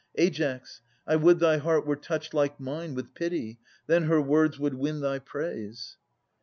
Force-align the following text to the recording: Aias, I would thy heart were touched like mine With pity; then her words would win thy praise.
Aias, 0.17 0.81
I 1.05 1.15
would 1.15 1.37
thy 1.37 1.57
heart 1.57 1.85
were 1.85 1.95
touched 1.95 2.33
like 2.33 2.59
mine 2.59 2.95
With 2.95 3.13
pity; 3.13 3.59
then 3.85 4.05
her 4.05 4.19
words 4.19 4.57
would 4.57 4.73
win 4.73 4.99
thy 5.01 5.19
praise. 5.19 5.97